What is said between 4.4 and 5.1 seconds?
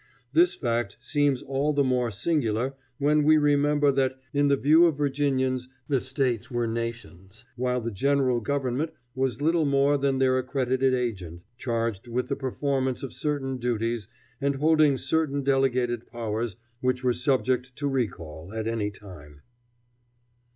the view of